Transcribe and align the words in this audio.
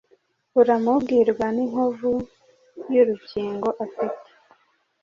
uramubwirwa 0.59 1.45
n'inkovu 1.55 2.11
y'urukingo 2.93 3.67
afite 3.85 4.29